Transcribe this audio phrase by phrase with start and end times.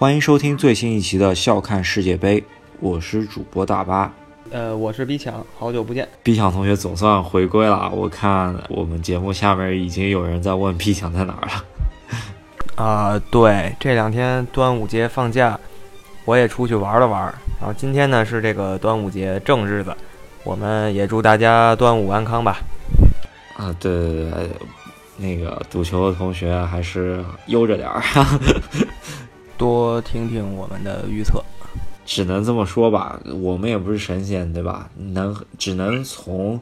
[0.00, 2.40] 欢迎收听最新一期的《笑看世界杯》，
[2.80, 4.10] 我是主播大巴。
[4.50, 6.08] 呃，我是逼强，好久不见。
[6.22, 12.82] 逼强同学总算回归了，我看我们节目下面已经有人在问逼强在哪儿了。
[12.82, 15.60] 啊、对，这两天端午节放假，
[16.24, 17.22] 我也出去玩了玩。
[17.60, 19.94] 然后今天呢是这个端午节正日子，
[20.44, 22.58] 我们也祝大家端午安康吧。
[23.54, 24.50] 啊，对对对，
[25.18, 28.02] 那个赌球的同学还是悠着点儿，
[29.60, 31.44] 多听听我们的预测。
[32.06, 33.20] 只能这么说吧。
[33.42, 34.88] 我们也不是神仙，对吧？
[34.96, 36.58] 能只能从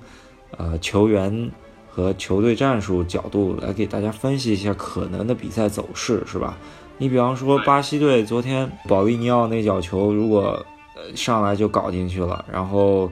[0.56, 1.50] 呃球员
[1.88, 6.58] 和球队战术角度来给大家分析一下可能的比赛走势，是吧？
[6.98, 13.08] 你比方说巴西队昨天保利尼奥那脚球，如果呃上来就搞进去了，然后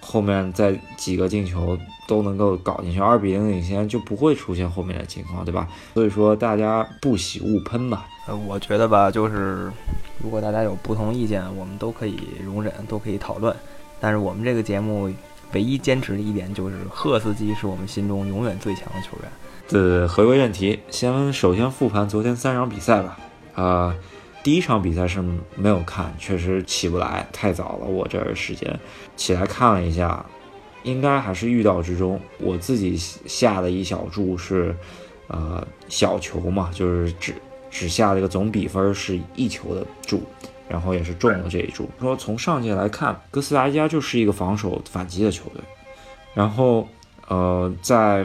[0.00, 5.66] 后面再几个进球都能够搞进去，二比零领先，就不会出现后面的情况，对吧？
[5.94, 8.06] 所以说大家不喜勿喷吧。
[8.26, 9.70] 呃，我觉得吧，就是
[10.22, 13.54] 如果大家有不同意见，我们都可以容忍，都可以讨论。
[14.00, 15.12] 但是我们这个节目
[15.52, 19.30] 唯一坚持的一点就是，赫斯基是我们心中永远最强的球员。
[19.70, 23.18] 呃，回归正题，先首先复盘昨天三场比赛吧。
[23.54, 23.94] 啊、
[24.42, 25.22] 第一场比赛是
[25.54, 28.78] 没有看，确实起不来，太早了，我这儿时间
[29.16, 30.24] 起来看了一下，
[30.82, 32.18] 应该还是预料之中。
[32.38, 34.74] 我自己下的一小注是，
[35.28, 37.34] 呃，小球嘛，就是只
[37.74, 40.22] 只下了一个总比分是一球的注，
[40.68, 41.90] 然后也是中了这一注。
[42.00, 45.60] 说从上届来看，哥斯达黎加就是一个防守反击的球队，
[46.34, 46.86] 然后
[47.26, 48.24] 呃，在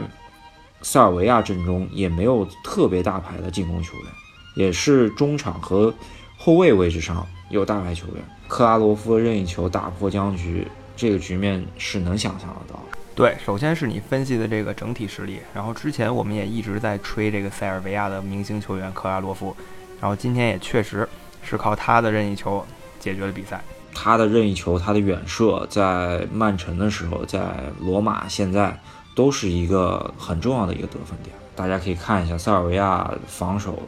[0.82, 4.06] 塞尔维亚阵中也没有特别大牌的进攻球员，
[4.54, 5.92] 也是中场和
[6.38, 8.24] 后卫位置上有大牌球员。
[8.46, 10.64] 克拉罗夫任意球打破僵局，
[10.96, 12.80] 这个局面是能想象得到。
[13.20, 19.54] 对，首先是你分析的这个整体实力，然后之前我们也一直在吹这个塞尔维亚的明星球员克拉罗夫，
[20.00, 21.06] 然后今天也确实
[21.42, 22.64] 是靠他的任意球
[22.98, 23.62] 解决了比赛。
[23.94, 27.42] 他的任意球，他的远射，在曼城的时候，在
[27.80, 28.74] 罗马现在
[29.14, 31.36] 都是一个很重要的一个得分点。
[31.54, 33.82] 大家可以看一下塞尔维亚防守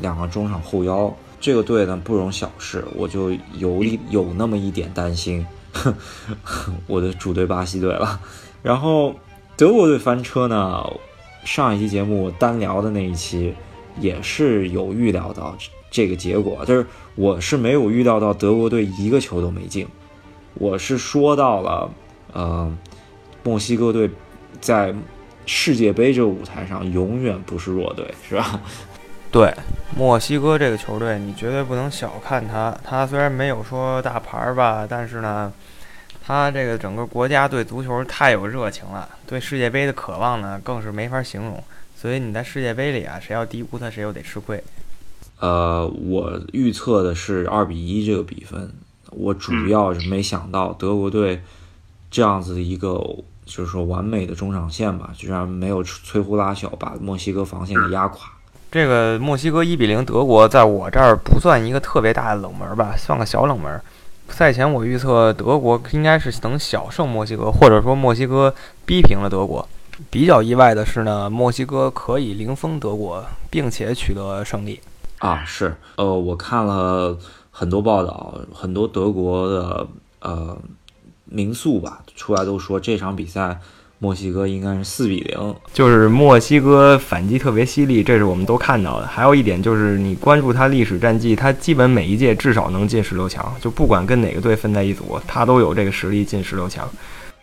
[0.00, 5.46] 两个中场后腰，这个队呢不容小视，我就有有那么一点担心
[6.88, 8.18] 我的主队巴西队了。
[8.62, 9.14] 然后
[9.56, 10.84] 德国队翻车呢，
[11.44, 13.54] 上一期节目单聊的那一期
[13.98, 15.56] 也是有预料到
[15.90, 19.86] 这个结果，就是我是没有预料到德国队一个球都没进，
[20.54, 21.90] 我是说到了，
[22.32, 22.72] 呃，
[23.42, 24.08] 墨西哥队
[24.60, 24.94] 在
[25.44, 28.60] 世界杯这个舞台上永远不是弱队，是吧？
[29.30, 29.52] 对，
[29.96, 35.52] 墨西哥这个球队你绝对不能小看他，他虽然没有说大牌吧，但是呢，
[36.24, 41.62] 他这个整个国家对足球太有热情了，对世界杯的渴望呢更是没法形容。
[41.96, 44.62] 所以你在世界杯里啊，谁要低估他，谁又得吃亏。
[45.40, 48.72] 呃，我预测的是二比一这个比分，
[49.10, 51.42] 我主要是没想到德国队
[52.10, 52.90] 这样子的一个
[53.44, 58.30] 就是说完美的中场线吧，居然没有摧枯拉朽，把墨西哥防线给压垮。
[58.70, 63.80] 这个墨西哥一比零德国，在我这儿不算一个特别大的冷门吧，算个小冷门。
[64.28, 68.54] 赛前我预测德国应该是能小胜墨西哥，或者说墨西哥
[68.86, 69.68] 逼平了德国。
[70.10, 74.80] 比较意外的是呢，墨西哥可以零封德国，并且取得胜利。
[75.18, 77.16] 啊，是，呃，我看了
[77.50, 79.86] 很多报道，很多德国的
[80.20, 80.58] 呃
[81.26, 83.60] 民宿吧，出来都说这场比赛
[84.02, 85.54] 墨西哥应该是四比零。
[85.72, 89.06] 就是墨西哥反击特别犀利，这是我们都看到的。
[89.06, 96.90] 还有一点就是，你关注他历史战绩，他基本每一届至少能进十六强，就不管跟哪个队分在一组，他都有这个实力进十六强。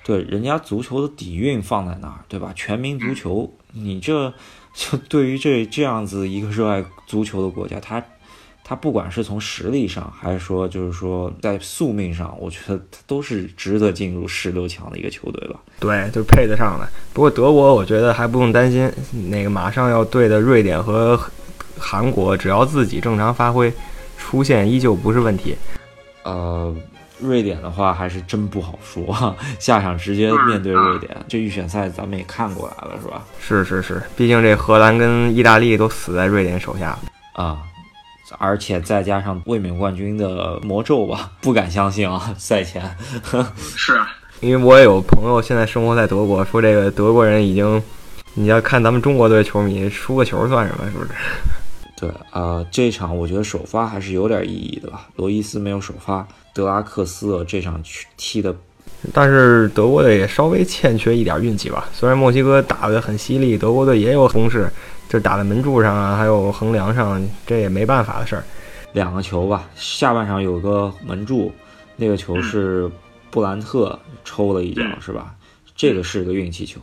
[0.03, 2.51] 对，人家足球的底蕴放在那儿，对吧？
[2.53, 4.33] 全民足球，你 这
[4.73, 8.03] 就对于这这样子一个热爱足球的国家，他
[8.69, 15.59] 他不管是从实力上，还是说就是说在宿命上，我觉得他都是值得进入十六强的一个球队吧。
[15.79, 16.87] 对，就配得上的。
[17.11, 18.87] 不过德国，我觉得还不用担心，
[19.31, 21.19] 那个马上要对的瑞典和
[21.79, 23.73] 韩国，只要自己正常发挥，
[24.19, 25.55] 出线依旧不是问题。
[26.21, 26.71] 呃，
[27.19, 33.23] 瑞典的话还是真不好说， 下场直接面对瑞典，这预选赛咱们也看过来了，是吧？
[33.39, 36.95] 是是是，毕竟这荷兰跟意大利都死在瑞典手下。
[37.33, 37.63] 啊，
[38.37, 42.33] 而且再加上卫冕冠军的魔咒吧，不敢相信啊！
[42.37, 42.95] 赛前，
[43.75, 44.07] 是啊，
[44.39, 47.81] 因为我也有朋友现在生活在德国，说这个德国人已经，
[48.35, 50.85] 你要看咱们中国队球迷输个球算什么？
[50.91, 51.09] 是不是？
[51.99, 55.07] 对啊、这场我觉得首发还是有点意义的吧。
[55.17, 58.55] 罗伊斯没有首发，德拉克斯尔这场去踢的
[59.13, 61.89] 但是德国队也稍微欠缺一点运气吧。
[61.93, 64.71] 虽然墨西哥打得很犀利，德国队也有攻势，
[65.09, 68.43] 就打在门柱上啊，还有横梁上，这也没办法的事儿。
[68.93, 71.51] 两个球吧，下半场有个门柱，
[71.95, 72.89] 那个球是
[73.31, 75.35] 布兰特抽了一脚，是吧？
[75.75, 76.79] 这个是个运气球。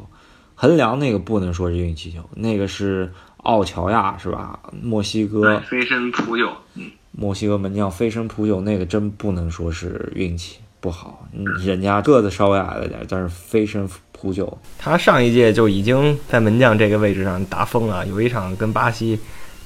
[0.57, 4.59] 横梁那个不能说是运气球，那个是奥乔亚，是吧？
[4.83, 11.27] 墨西哥飞身扑救，嗯，墨西哥门将飞身扑救，那个真不能说是运气不好，
[11.65, 14.57] 人家个子稍微矮了点，但是飞身扑救。
[14.79, 19.19] 他上一届就已经在门将这个位置上打疯了，有一场跟巴西，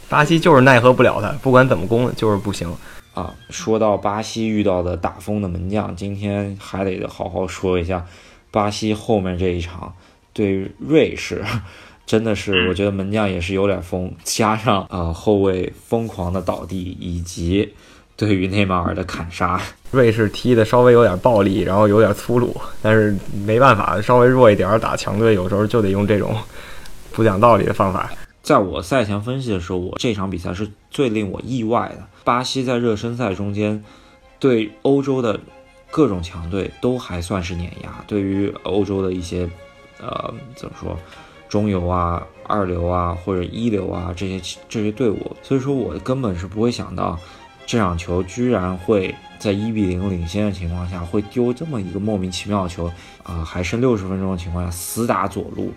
[0.09, 2.75] 巴西就是奈何不了他，不管怎么攻就是不行。
[3.13, 8.07] 啊，说到巴西遇到的打疯的门将，今天还得好好说一下
[8.51, 9.93] 巴西后面这一场。
[10.33, 11.45] 对瑞士，
[12.07, 17.75] 真的是我觉得门将也是有点疯，加上呃后卫疯狂的倒地，以及
[18.21, 19.59] 对于内马尔的砍杀，
[19.91, 26.37] 瑞士踢的稍微有点暴力，然后有点粗鲁，但是没办法，稍微弱一点打强队，有时候就得用这种
[27.13, 28.13] 不讲道理的方法。
[28.43, 33.83] 在我赛前分析的时候，我这场比赛是最令我意外的，巴西在热身赛中间
[34.39, 35.41] 对欧洲的
[35.91, 39.49] 各种强队都还算是碾压，对于欧洲的一些。
[40.03, 40.99] 呃，怎么说，
[41.47, 47.19] 中游啊、二流啊或者一流啊这些这些队伍，所以说我根本是不会想到
[47.71, 52.91] 这场球居然会在一比零领先的情况下会丢这么一个莫名其妙的球
[53.23, 53.45] 啊！
[53.45, 55.73] 还剩六十分钟的情况下死打左路，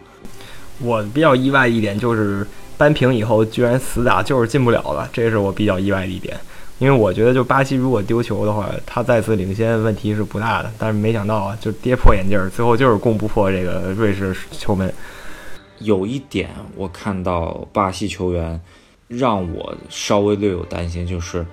[0.79, 2.47] 我比较意外一点就是
[2.79, 6.35] 扳平以后居然死打就是进不了了，这是我比较意外的一点。
[6.79, 10.71] 因为我觉得，就巴西如果丢球的话，他再次领先问题是不大的。
[10.79, 14.91] 但是没想到啊，就跌破眼镜儿，最后就是攻不破这个瑞士球门。
[15.77, 18.59] 有一点我看到巴西球员
[19.07, 21.45] 让我稍微略有担心，就是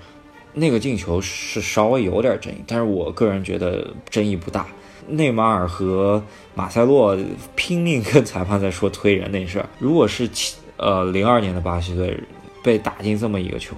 [0.52, 4.66] 那个进球是稍微有点争议，但是我个人觉得争议不大。
[5.08, 6.22] 内马尔和
[6.54, 7.18] 马塞洛
[7.54, 10.28] 拼命跟裁判在说推人那事儿，如果是
[10.76, 12.16] 呃零二年的巴西队
[12.62, 13.74] 被打进这么一个球。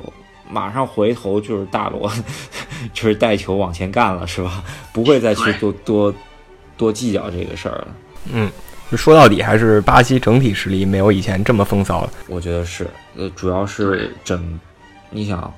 [0.50, 2.12] 马上回头就是大罗，
[2.92, 4.62] 就是带球往前干了，是吧？
[4.92, 6.14] 不会再去多多
[6.76, 7.88] 多计较这个事儿了。
[8.30, 8.50] 嗯，
[8.90, 12.12] 说到底还是巴西整体实力没有以前这么风骚了。
[12.28, 12.86] 我觉得是，
[13.16, 14.60] 呃，主要是整，
[15.08, 15.50] 你想，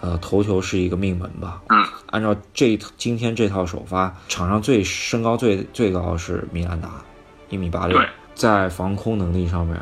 [0.00, 1.62] 呃，头球是一个命门吧？
[1.68, 1.84] 嗯。
[2.06, 6.90] 按照这今天这套首发，场上最身高最最高是米兰达，
[7.48, 7.98] 一米八六，
[8.34, 9.78] 在防空能力上面。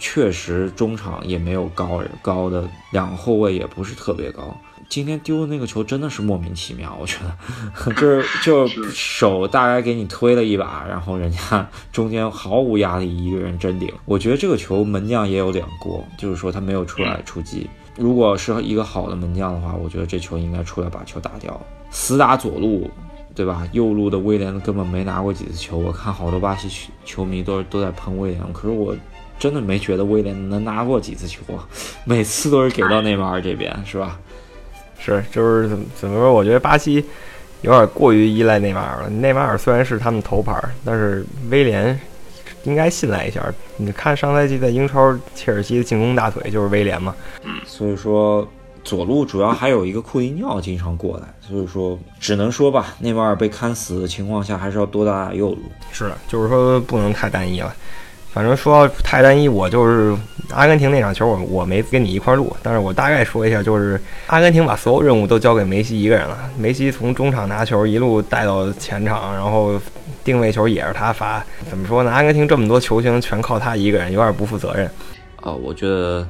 [0.00, 4.56] 确实，中场也没有高人高的，两个后卫也不是特别高。
[4.88, 13.92] 今天丢的那个球真的是莫名其妙，我觉得 就是就手大概给你推了一把，然后人家中间毫无压力一个人真顶。
[14.04, 17.70] 我觉得这个球门将也有点锅，就是说他没有出来出击。
[17.98, 21.60] 如果是一个好的门将的话，我觉得这球应该出来把球打掉。
[21.90, 22.90] 死打左路，
[23.34, 23.68] 对吧？
[23.72, 28.96] 右路的威廉根本没拿过几次球，我看好多巴西球迷都都在喷威廉，可是我。
[29.38, 31.40] 真的没觉得威廉能拿过几次球，
[32.02, 34.18] 每次都是给到内马尔这边，是吧？
[34.98, 36.32] 是，就是怎么怎么说？
[36.32, 37.04] 我觉得巴西
[37.62, 39.08] 有点过于依赖内马尔了。
[39.08, 41.96] 内马尔虽然是他们头牌，但是威廉
[42.64, 43.42] 应该信赖一下。
[43.76, 47.14] 你看上赛季在英超切尔西的进攻大腿就是威廉嘛。
[47.44, 47.52] 嗯。
[47.66, 48.46] 所以说
[48.84, 55.58] 左路主要还有一个库蒂尼奥经常过来，所以说只能说吧，内马尔被看死的情况下，还是要多打打右路。
[55.92, 57.74] 是，就是说不能太单一了。
[58.30, 60.14] 反正说太单一，我就是
[60.50, 66.38] 阿根廷那场球，我我没跟你一块录，但是我大概说一下，就是阿根廷把所有任务都交给梅西一个人了。
[66.56, 69.80] 梅西从中场拿球一路带到前场，然后
[70.28, 71.42] 定位球也是他发。
[71.70, 72.10] 怎么说呢？
[72.10, 74.90] 阿根廷这么多球星全靠他一个人，有点不负责任。
[75.40, 76.28] 呃，我觉得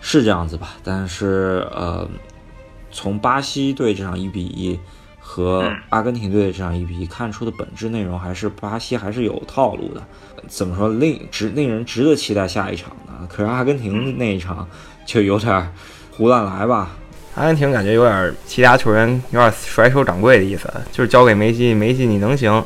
[0.00, 2.08] 是这样子吧，但是呃，
[2.92, 4.78] 从巴西队这场一比一
[5.18, 10.00] 和阿根廷队的这场一比一看出的本质内容，还是巴西还是有套路的。
[10.46, 13.26] 怎么说令值令人值得期待下一场呢？
[13.28, 14.68] 可是阿根廷那一场
[15.04, 15.72] 就有点
[16.12, 16.90] 胡乱来吧。
[17.34, 22.64] 阿根廷感觉有点其他球员有点甩手掌柜的意思，就是交给梅西，梅西你能行，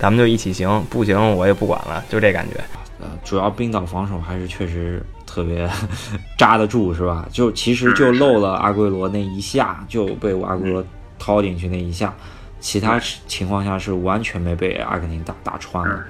[0.00, 2.54] 咱们就一起行；不行我也不管了，就这感觉。
[3.00, 5.68] 呃，主要冰岛防守还是确实特别
[6.36, 7.26] 扎得住，是吧？
[7.30, 10.84] 就其实就漏了阿圭罗那一下，就被阿圭罗
[11.18, 12.12] 掏进去那一下，
[12.60, 16.00] 其他情况下是完全没被阿根廷打打穿了。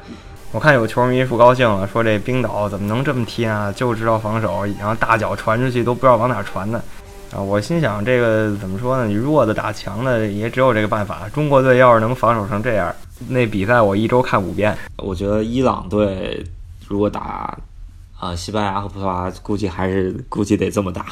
[0.52, 3.70] 我看有球迷不高兴了，说这冰岛怎么能这么踢啊？
[3.70, 6.82] 就知道防守，然后大脚传出去都不知道往哪传呢。
[7.32, 9.06] 啊，我心想这个怎么说呢？
[9.06, 11.28] 你弱的打强的也只有这个办法。
[11.32, 12.92] 中国队要是能防守成这样，
[13.29, 14.77] 那比赛我一周看五遍。
[14.97, 16.45] 我觉得伊朗队
[16.89, 17.59] 如果打
[18.19, 21.07] 啊西班牙和葡萄牙，估计还是估计得这么打，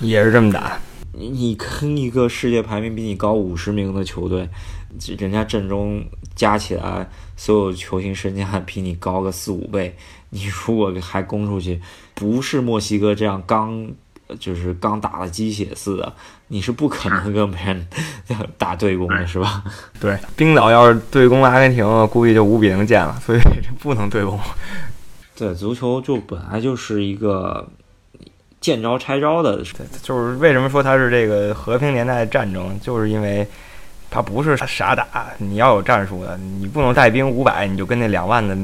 [0.00, 0.78] 也是这么打。
[1.12, 4.48] 你你跟一个世界排名比你高五十名的球队，
[5.18, 7.08] 人家阵中加起来。
[7.36, 9.96] 所有球星身价比你高个四五倍，
[10.30, 11.80] 你如果还攻出去，
[12.14, 13.88] 不是墨西哥这样刚
[14.38, 16.12] 就是刚打了鸡血似的，
[16.48, 17.86] 你是不可能跟别人
[18.56, 19.62] 打对攻的，是吧？
[20.00, 24.38] 对，冰岛要是对攻阿根廷，估计就五比零见了，所以这不能对攻。
[25.36, 27.66] 对，足球就本来就是一个
[28.60, 33.46] 见招拆招的，对就是为什么说它是这个和平年代战争，就是因为
[34.10, 35.06] 它不是傻打，
[35.38, 38.56] 你要有战术的，你不能带兵五百，你就跟那两万的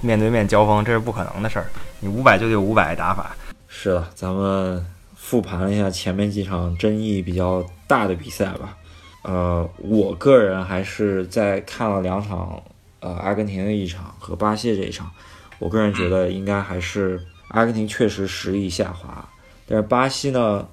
[0.00, 1.66] 面对面交锋，这是不可能的事儿。
[2.00, 3.36] 你五百就得五百打法。
[3.68, 4.82] 是的，咱们
[5.26, 8.76] 复盘了一下前面几场争议比较大的比赛吧。
[9.22, 12.62] 呃，我个人还是在看了两场，
[13.00, 15.10] 呃，阿根廷的一场和巴西这一场，
[15.58, 19.28] 我个人觉得应该还是阿根廷确实实力下滑，
[19.66, 20.64] 但是巴西呢，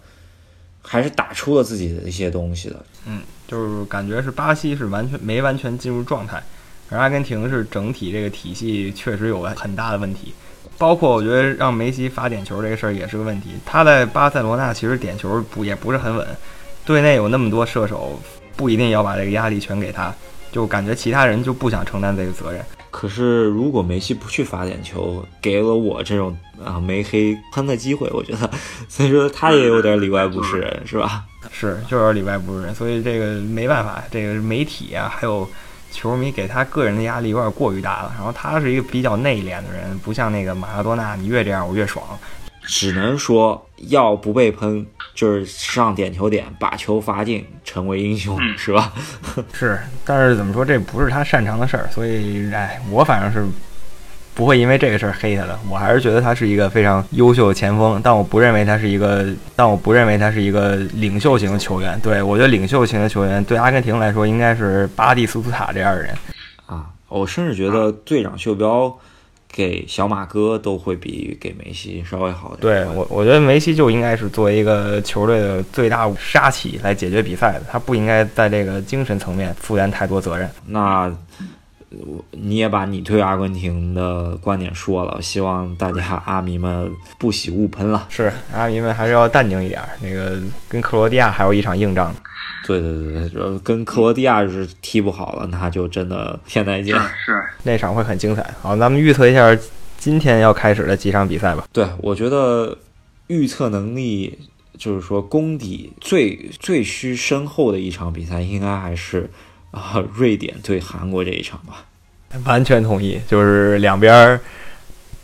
[0.84, 2.86] 还是打出了自己的一些东西的。
[3.08, 6.44] 嗯，就是感觉是巴西是完全没完全进入状态，
[6.92, 10.32] 而阿根廷是整体这个体系确实有很大的问题。
[10.78, 13.52] 包括我觉得让梅西罚点球这个事儿也是个问题。
[13.66, 16.28] 他在巴塞罗那其实点球不也不是很稳，
[16.86, 18.20] 队内有那么多射手，
[18.56, 20.14] 不一定要把这个压力全给他，
[20.52, 22.62] 就感觉其他人就不想承担这个责任。
[22.92, 28.50] 可是如果梅西不去罚点球，给了我这种啊没黑喷的机会，我觉得，
[28.90, 31.24] 所以说他也有点里外不是人，是吧？
[31.52, 32.76] 是，就有点里外不是人。
[32.76, 35.48] 所以这个没办法，这个媒体啊，还有。
[35.94, 42.04] 球迷给他个人的压力有点过于大了，然后他是一个比较内敛的人，不像那个马拉多纳，你越这样我越爽。
[42.64, 48.92] 只能说要不被喷，就是上点球点把球罚进，成为英雄，是吧？
[49.54, 53.48] 是，但是怎么说，这不是他擅长的事儿，所以，哎，我反正是。
[54.36, 59.26] 不会因为这个事儿黑他的，我还是觉得他是一个非常优秀的前锋，但我不认为他是一个，
[59.56, 62.00] 但我不认为他是一个领袖型的球员。
[62.02, 66.12] 对我觉得领袖型的球员对阿根廷来说应该是巴蒂斯图塔这样的人
[66.66, 68.92] 啊，我甚至觉得队长袖标
[69.52, 72.60] 给小马哥都会比给梅西稍微好点。
[72.60, 80.50] 对我，我觉得梅西就应该是作为一个球队的最大杀器来解决比赛的，他不应该在这个精神层面负担太多责任。
[80.66, 81.16] 那。
[82.32, 88.06] 你也把你对阿根廷的观点说了，希望大家阿迷们不喜勿喷了。
[88.10, 89.82] 是阿迷们还是要淡定一点。
[90.02, 92.14] 那个跟克罗地亚还有一场硬仗。
[92.66, 96.96] 对对对对，跟克罗地亚是踢不好了，那就真的天再见。
[97.26, 98.54] 是那场会很精彩。
[98.62, 99.56] 好，咱们预测一下
[99.98, 101.66] 今天要开始的几场比赛吧。
[101.74, 102.78] 对，我觉得
[103.28, 104.40] 预测能力
[104.78, 109.30] 就是说功底最最需深厚的一场比赛，应该还是。
[109.74, 111.84] 啊，瑞典对韩国这一场吧，
[112.46, 114.40] 完全同意，就是两边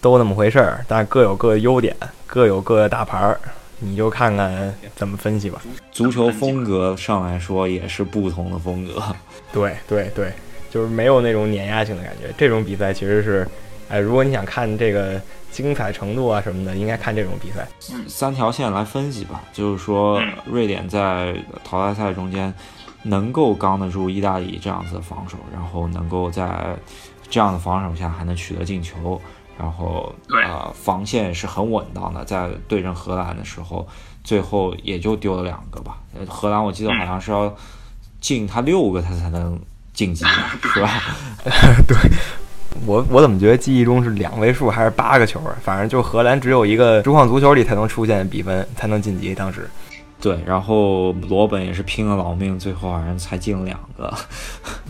[0.01, 3.39] 都那么回事儿，但各有各的优点，各有各的大牌儿，
[3.77, 5.61] 你就看看怎么分析吧。
[5.91, 9.03] 足球风格上来说也是不同的风格，
[9.53, 10.33] 对对对，
[10.71, 12.33] 就是没有那种碾压性的感觉。
[12.35, 13.47] 这种比赛其实是，
[13.87, 17.67] 哎，如果你想看这个精彩程度啊什么的，应该看这种比赛。
[18.07, 22.51] 三条线来分析吧，就是说瑞典在淘汰赛中间。
[23.03, 26.75] 能够刚得住意大利这样子的防守，然后能够在
[27.29, 29.21] 这样的防守下还能取得进球，
[29.57, 32.25] 然后呃防线是很稳当的。
[32.25, 33.87] 在对阵荷兰的时候，
[34.23, 35.97] 最后也就丢了两个吧。
[36.27, 37.53] 荷兰我记得好像是要
[38.19, 39.59] 进他六个他才能
[39.93, 40.25] 晋级，
[40.73, 40.89] 是吧？
[41.87, 41.97] 对，
[42.85, 45.55] 我我怎么觉得记忆中是两位数还是八个球啊？
[45.63, 49.69] 反正就荷兰只有一个主况足球里才能出现比分才能晋级，当时。
[50.21, 54.13] 对，然后罗本也是拼了老命，最后好像才进了两 个。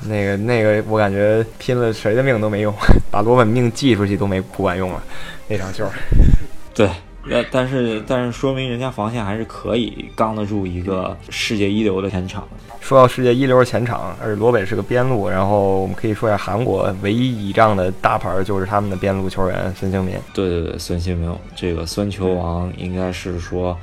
[0.07, 2.73] 那个那个，我感觉拼了谁的命都没用，
[3.11, 5.03] 把罗本命寄出去都没不管用了。
[5.47, 5.87] 那场球，
[6.73, 6.89] 对，
[7.29, 12.47] 呃，但是但是说明人家防线还是可以刚得住一个世界一流的前场。
[12.81, 20.15] 说到世界一流的前场，而罗本是个边路，然后我们可以说一下韩国唯一倚仗的大牌就是他们的边路球员孙兴民。
[20.33, 23.77] 对对对，孙兴民这个孙球王应该是说。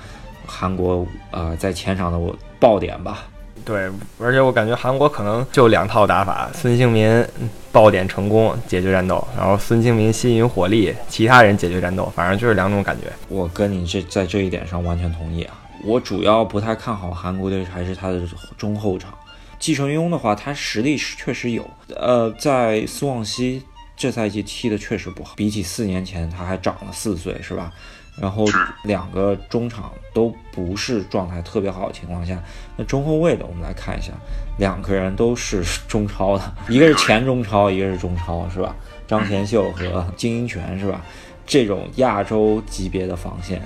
[0.47, 3.25] 韩国啊，在前场的我爆点吧。
[3.65, 7.27] 对，而且我感觉韩国可能就两套打法：孙兴民
[7.73, 12.13] 爆点成功解决战斗，然后孙兴民吸引火力，其他人解决战斗。
[12.15, 13.07] 反正就是两种感觉。
[13.29, 15.55] 我跟你这在这一点上完全同意啊。
[15.85, 18.23] 我主要不太看好韩国队，还是他的
[18.57, 19.13] 中后场。
[19.59, 23.63] 季承庸的话，他实力是确实有，呃，在苏旺西
[23.97, 27.73] 这赛季踢的确实不好，比起四年前他还长了四岁，是吧？
[28.21, 28.47] 然后
[28.85, 32.43] 两个中场都不是状态特别好的情况下，
[32.77, 34.13] 那中后卫的我们来看一下，
[34.59, 38.75] 两个人都是中超的，一个是前中超，一个是中超，是吧？
[39.07, 41.05] 张贤秀和金英权，是吧？
[41.45, 43.61] 这种亚洲级别的防线，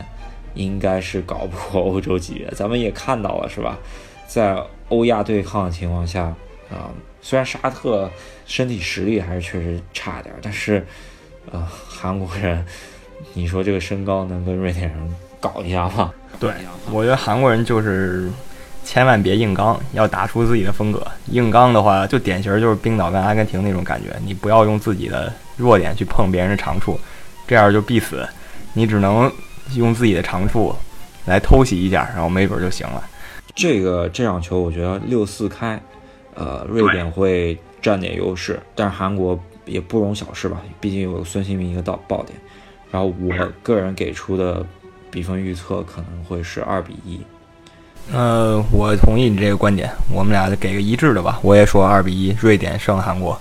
[0.55, 2.49] 应该是搞不过欧洲级别。
[2.49, 3.79] 咱们也看到了，是吧？
[4.27, 6.25] 在欧亚对抗的情况下，
[6.69, 6.91] 啊，
[7.23, 8.11] 虽然沙特
[8.47, 10.85] 身体实力还是确实差点，但是，
[11.53, 12.67] 呃，韩国人。
[13.35, 16.13] 你说这个身高能跟瑞典人搞一下吗？
[16.39, 16.53] 对，
[16.91, 18.31] 我觉得韩国人就是
[18.85, 21.07] 千万别硬刚，要打出自己的风格。
[21.27, 26.99] 硬刚的话，就典型就是冰岛跟阿根廷那种感觉，你不要用自己的弱点去碰别人的长处，
[27.47, 28.27] 这样就必死。
[28.73, 29.31] 你只能
[29.75, 30.75] 用自己的长处
[31.27, 33.05] 来偷袭一下，然后没准就行了。
[33.55, 35.81] 这个这场球，我觉得六四开，
[36.35, 42.39] 呃，瑞典会占点优势，但是韩国也不容小视吧，毕竟有孙兴民一个到爆点。
[42.91, 44.65] 然后我个人给出的
[45.11, 47.21] 比分预测可能会是二比一。
[48.13, 51.39] 呃，我同意你这个观点，我们俩给个一致的吧。
[51.43, 53.39] 我也说二比一，瑞典胜韩国。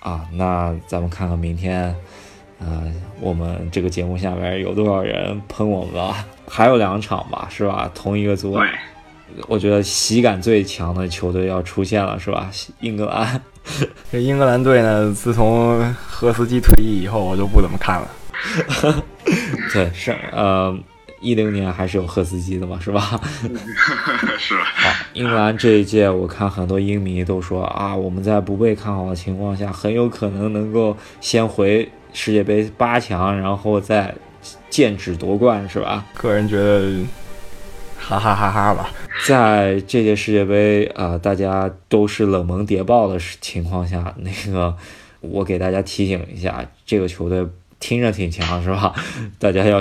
[0.00, 1.94] 啊，那咱们看看明天，
[2.58, 6.14] 呃，我们这个节目下面有多少人喷我们了？
[6.48, 7.90] 还有两场吧，是吧？
[7.94, 8.58] 同一个组，
[9.46, 12.50] 我觉得喜感最强的球队要出现了，是吧？
[12.80, 13.40] 英格兰。
[14.10, 18.08] 这英格兰队呢，自从赫斯基退役以后，我就不怎么看了。
[19.72, 20.76] 对，是呃，
[21.20, 23.20] 一零年还是有赫斯基的嘛，是吧？
[24.38, 24.54] 是。
[24.56, 34.14] 好，英格兰这一届，我看很多英迷都说啊，我们在不被看好的情况下，很有可能能够先回世界杯八强，然后再
[34.68, 36.04] 剑指夺冠，是吧？
[36.14, 37.04] 个人觉得，
[37.98, 38.90] 哈哈哈哈吧。
[39.24, 44.76] 在这届世界杯啊，大家都是冷门谍报的情况下，那个
[45.20, 47.46] 我给大家提醒一下，这个球队。
[47.82, 48.94] 听着挺强是吧？
[49.40, 49.80] 大家要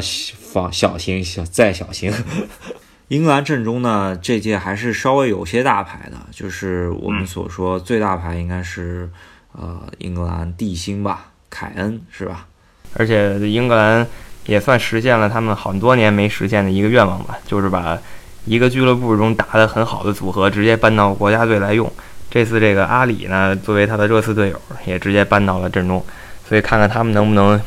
[0.51, 2.11] 防小心，小再小心。
[3.09, 9.07] 英格兰阵中呢，这届还是稍微有些大牌的，就是我们所说最大牌应该是
[9.51, 12.47] 呃英格兰地星吧，凯恩是吧？
[12.95, 14.07] 而且英格兰
[14.47, 17.95] 也算实现了他们很多年没实现的一个愿望吧，就是把
[18.45, 21.91] 一个俱乐部中打得很好的组合直接搬到国家队来用。
[22.31, 26.03] 这次这个阿里呢，作为他的热刺队友，也直接搬到了阵中。
[26.51, 27.57] 所以看看他们能不能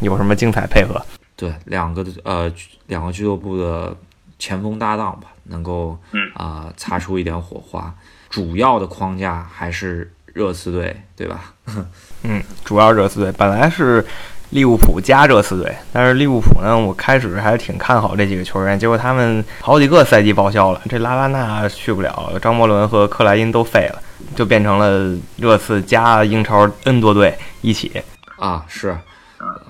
[0.00, 0.98] 有什么精彩配合。
[1.36, 2.50] 对，两个呃
[2.86, 3.94] 两个俱乐部的
[4.38, 5.94] 前锋搭档吧，能够
[6.32, 7.94] 啊擦出一点火花。
[8.30, 11.52] 主要的框架还是热刺队，对吧？
[12.24, 14.02] 嗯，主要热刺队本来是
[14.48, 24.02] 利物浦加热刺队，但是利物浦呢，我开始还是挺看好这几个球员，结果他们好几个赛季报销了，这拉拉纳去不了，张伯伦和克莱因都废了，
[24.34, 28.02] 就变成了热刺加英超 N 多队一起。
[28.40, 28.96] 啊，是，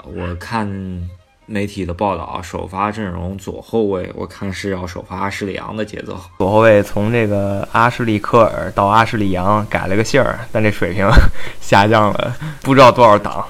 [0.05, 0.65] 我看
[1.45, 6.17] 媒体的报道，首发阵容左后卫，我看是要首发阿什利杨的节奏。
[6.39, 11.05] 左后卫从这个阿什利科尔到阿什利杨改了个姓儿，但这水平
[11.61, 13.45] 下降了不知道多少档。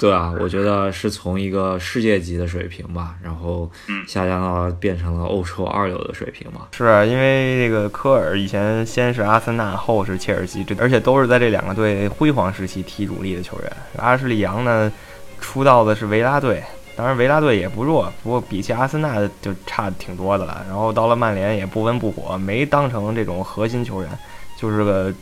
[0.00, 3.70] 对啊，我觉得是从一个世界级的水平吧，然后
[4.08, 6.68] 下降到变成了欧洲二流的水平嘛。
[6.72, 13.70] 是因为这个科尔以前先是阿森纳，后是切尔西，这而且都是在这两个队辉煌时期踢主力的球员。
[13.98, 14.90] 阿什利杨呢，
[15.38, 16.64] 出道的是维拉队，
[16.96, 20.64] 当然维拉队也不弱，不过比起阿森纳就差挺多的了。
[20.66, 24.08] 然后到了曼联也不温不火，没当成这种核心球员，
[24.56, 25.12] 就是个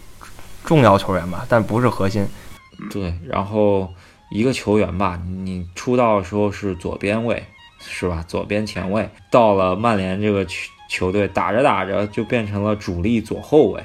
[0.65, 2.25] 重要球员吧，但不是核心。
[2.93, 3.93] 对，然后。
[4.31, 7.43] 一个球员吧，你出道的时候是左边位，
[7.81, 8.25] 是吧？
[8.29, 13.83] 左边前卫，到了曼联这个球球队，打着打着就变成了主力左后卫。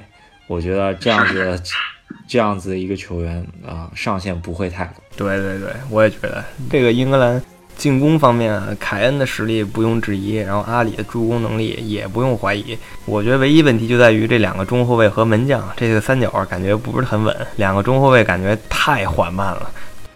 [0.47, 1.61] 我觉得这样子，
[2.27, 4.93] 这样子一个球员啊，上限不会太高。
[5.15, 7.41] 对对对，我也觉得这个英格兰
[7.75, 12.77] 进攻方面，凯恩的实力不用质疑，然后阿里的助攻能力也不用怀疑。
[13.05, 19.71] 我觉得唯一问题就在于这两个中后卫和门将，这个三角感觉不是很稳，两个中后卫感觉太缓慢了。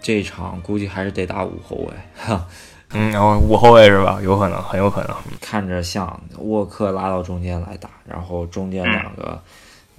[0.08, 2.46] 这一场估计还是得打五后卫，哈，
[2.94, 4.18] 嗯，然后五后卫是吧？
[4.22, 5.14] 有可能，很有可能。
[5.38, 9.38] 看着像沃克拉到中间来打，然后中间两个，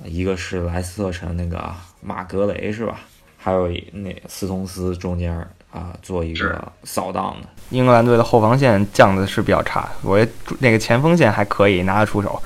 [0.06, 3.02] 一个是莱斯特城那个马格雷是吧？
[3.38, 5.32] 还有那斯通斯中间
[5.70, 7.48] 啊做一个扫荡的。
[7.70, 10.18] 英格兰队的后防线降的是比较差，我
[10.58, 12.42] 那个前锋线还可以拿得出手，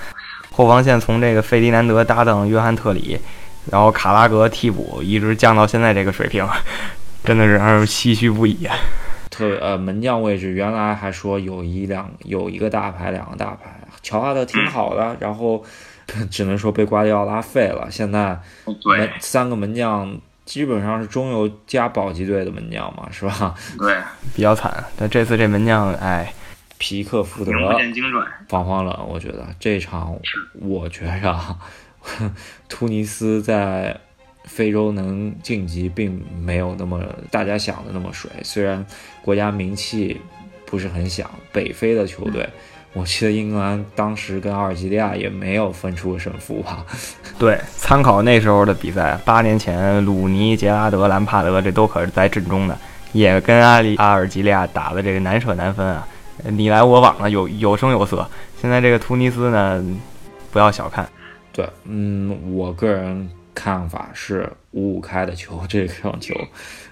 [0.52, 3.18] 后防线从这个费迪南德搭档约翰特里，
[3.72, 6.46] 然后卡拉格替补，一直降到现在这个水平。
[7.24, 8.76] 真的是让人唏嘘不已啊！
[9.30, 15.64] 特呃门将位置原来还说有一两有一个大牌两个大牌，乔阿德挺好的，然后
[16.30, 17.88] 只能说被瓜迪奥拉废了。
[17.90, 18.40] 现在
[18.86, 23.56] 门三个门将基本上是中游加保级队的门将嘛，是吧？
[23.80, 23.98] 对，
[24.36, 24.84] 比较惨。
[24.98, 26.32] 但这次这门将，哎，
[26.78, 27.52] 皮克福德
[28.50, 30.16] 防慌了，我觉得这场
[30.60, 31.40] 我觉着
[32.70, 34.00] 突尼斯在。
[34.46, 37.02] 非洲能晋级并没有那么
[37.32, 38.86] 大家想的那么水，虽然
[39.22, 40.20] 国家名气
[40.66, 42.48] 不是很响，北非的球队，
[42.94, 46.86] 我记得英格兰当时跟阿尔及利亚也没有分出胜负吧？
[47.40, 52.78] 对，参考那时候的比赛，八年前鲁尼、杰拉德、兰帕德这都可是在阵中的，
[53.12, 56.08] 也跟阿里阿尔及利亚打的这个难舍难分啊。
[56.46, 58.28] 你来我往的，有有声有色。
[58.60, 59.84] 现在这个突尼斯呢，
[60.52, 61.08] 不要小看。
[61.52, 66.34] 对，嗯，我个人看法是五五开的球，这场球，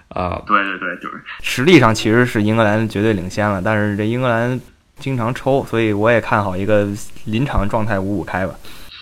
[0.09, 4.59] 啊，对对对就是，实力上其实是英格兰绝对领先了，但是这英格兰
[4.99, 6.87] 经常抽，所以我也看好一个
[7.25, 8.53] 临场状态五五开吧。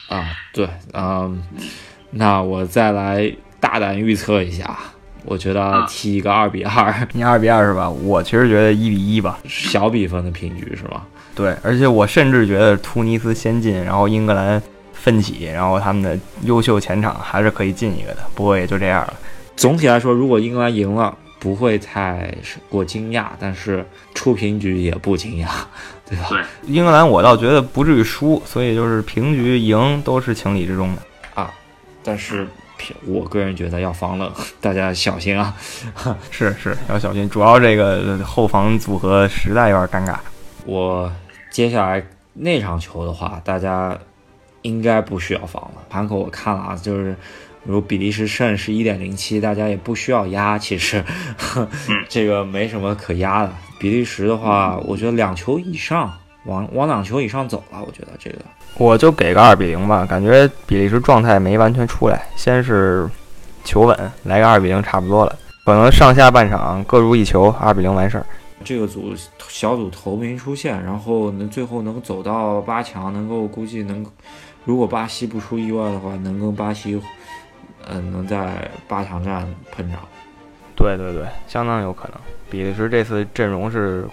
[0.08, 1.44] 啊，对，嗯，
[2.12, 4.78] 那我再来大胆预测一下，
[5.26, 7.90] 我觉得踢一个二比二，你二比二是吧？
[7.90, 11.04] 我其实觉得一比一吧，小比分的平局是吗？
[11.36, 14.62] 对，而且我甚至觉得突尼斯先进，然后英格兰
[15.00, 18.22] 奋起，然后他们的优秀前场还是可以进一个的。
[18.36, 19.14] 不过也就这样了。
[19.56, 22.34] 总体来说，如果英格兰赢了，不会太
[22.70, 25.48] 过惊讶，但是出平局也不惊讶，
[26.08, 26.28] 对吧？
[26.30, 31.02] 对，英格兰我倒觉得不至于输，所以就是平局赢都是情理之中的
[31.34, 31.52] 啊。
[32.04, 32.48] 但是
[33.06, 34.32] 我个人觉得要防冷，
[34.62, 35.56] 大家小心啊！
[36.32, 40.18] 是是要小心，主要这个后防组合实在有点尴尬。
[40.66, 41.12] 我
[41.52, 42.02] 接下来
[42.34, 43.98] 那场球的话，大家
[44.62, 45.82] 应该不需要防了。
[45.90, 47.16] 盘口我看了啊，就是
[47.64, 50.58] 如比利时胜是一点零七，大家也不需要压。
[50.58, 51.04] 其实
[52.10, 53.52] 这个没什么可压的。
[53.80, 56.12] 比利时的话，我觉得两球以上，
[56.46, 57.80] 往往两球以上走了。
[57.86, 58.40] 我觉得这个，
[58.76, 60.06] 我就给个二比零吧。
[60.06, 63.10] 感觉比利时状态没完全出来，先是
[63.64, 65.38] 求稳，来个二比零差不多了。
[65.64, 68.26] 可能上下半场各入一球，二比零完事儿。
[68.66, 69.14] 这个组
[69.48, 74.06] 小组头名出现，然后能最后能走到八强，能够估计能，
[74.66, 77.02] 如果巴西不出意外的话，能跟巴西，
[77.88, 80.00] 嗯，能在八强战碰上。
[80.76, 82.18] 对对对，相当有可能。
[82.50, 84.08] 比利时这次阵容是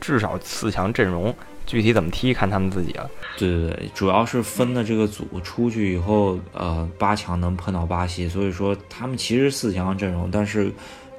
[0.00, 1.34] 至少四强阵容，
[1.66, 3.10] 具体怎么踢看他们自己了。
[3.38, 10.72] 对对对，主要是分的这个组出去以后，呃，八强能碰到巴西，所以说他们其实四强阵容，但是。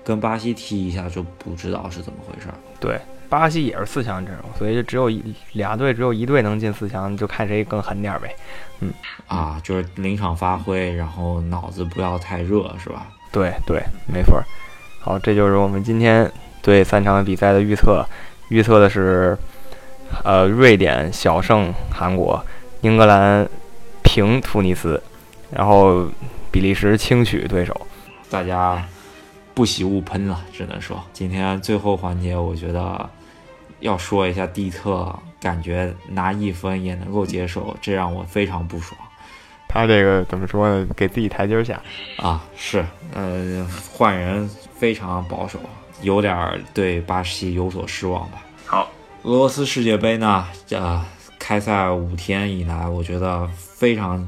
[0.06, 2.47] 跟巴西踢一下就不知道是怎么回事。
[2.80, 3.01] 对，
[3.38, 8.34] 巴西也是四强阵容，所以就只有一俩队，只有一队能进四强，就看谁更狠点呗。
[8.80, 8.93] 嗯，
[9.28, 13.08] 啊，就是临场发挥，然后脑子不要太热，是吧？
[13.34, 14.41] 对对，没错。
[15.02, 18.06] 好，这就是我们今天对三场比赛的预测。
[18.50, 19.38] 预测的是，
[20.24, 22.41] 呃，瑞典小胜韩国，
[22.82, 23.45] 英格兰
[24.02, 25.02] 平突尼斯，
[25.52, 26.08] 然后
[26.52, 27.86] 比利时轻取对手。
[28.30, 28.82] 大家。
[29.56, 33.10] 不喜勿喷了，只能说今天最后环节，我觉得
[33.79, 38.99] 要说一下蒂特，感觉拿一分也能够接受，这让我非常不爽。
[39.67, 40.88] 他这个怎么说呢？
[40.95, 41.81] 给自己台阶下
[42.17, 45.59] 啊，是，呃，换人非常保守，
[46.01, 48.43] 有点对巴西有所失望吧。
[48.65, 48.89] 好，
[49.23, 51.05] 俄罗斯世界杯呢，呃，
[51.38, 54.25] 开赛五天以来，我觉得非常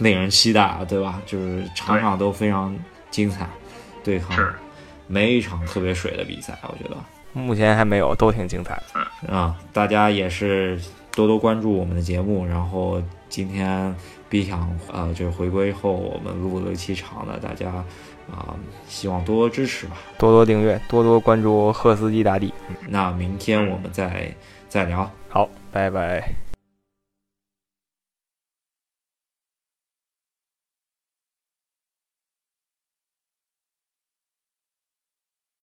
[0.00, 1.22] 令人期待，对吧？
[1.24, 2.76] 就是场场都非常
[3.10, 3.48] 精彩。
[4.02, 4.54] 对抗
[5.06, 6.96] 没一场特别水的比赛，我觉得
[7.32, 9.56] 目前还没有，都挺精彩的啊！
[9.72, 10.80] 大家也是
[11.12, 13.94] 多多关注我们的节目，然后今天
[14.28, 17.70] B 想呃就是回归后，我们录了一期长的，大家
[18.30, 18.54] 啊
[18.88, 22.52] 希望多多支持吧，多多订阅，多多关注赫斯基大帝。
[22.88, 24.34] 那明天我们再
[24.68, 26.49] 再聊，好，拜拜。